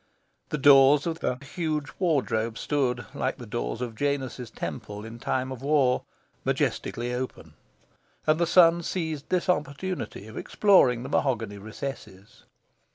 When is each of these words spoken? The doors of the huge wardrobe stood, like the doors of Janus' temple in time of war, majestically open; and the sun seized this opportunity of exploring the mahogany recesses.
The 0.49 0.57
doors 0.57 1.05
of 1.05 1.19
the 1.19 1.37
huge 1.45 1.91
wardrobe 1.99 2.57
stood, 2.57 3.05
like 3.13 3.37
the 3.37 3.45
doors 3.45 3.81
of 3.81 3.93
Janus' 3.93 4.49
temple 4.49 5.05
in 5.05 5.19
time 5.19 5.51
of 5.51 5.61
war, 5.61 6.05
majestically 6.43 7.13
open; 7.13 7.53
and 8.25 8.39
the 8.39 8.47
sun 8.47 8.81
seized 8.81 9.29
this 9.29 9.47
opportunity 9.47 10.25
of 10.25 10.37
exploring 10.37 11.03
the 11.03 11.09
mahogany 11.09 11.59
recesses. 11.59 12.45